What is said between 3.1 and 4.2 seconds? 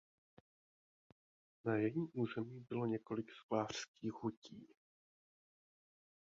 sklářských